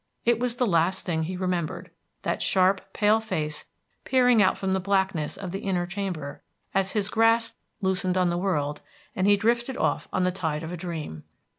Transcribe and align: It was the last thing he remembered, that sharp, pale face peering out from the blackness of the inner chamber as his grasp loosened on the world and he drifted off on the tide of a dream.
It 0.25 0.39
was 0.39 0.55
the 0.55 0.65
last 0.65 1.05
thing 1.05 1.21
he 1.25 1.37
remembered, 1.37 1.91
that 2.23 2.41
sharp, 2.41 2.91
pale 2.91 3.19
face 3.19 3.65
peering 4.03 4.41
out 4.41 4.57
from 4.57 4.73
the 4.73 4.79
blackness 4.79 5.37
of 5.37 5.51
the 5.51 5.59
inner 5.59 5.85
chamber 5.85 6.41
as 6.73 6.93
his 6.93 7.07
grasp 7.07 7.53
loosened 7.83 8.17
on 8.17 8.31
the 8.31 8.35
world 8.39 8.81
and 9.15 9.27
he 9.27 9.37
drifted 9.37 9.77
off 9.77 10.07
on 10.11 10.23
the 10.23 10.31
tide 10.31 10.63
of 10.63 10.71
a 10.71 10.75
dream. 10.77 11.23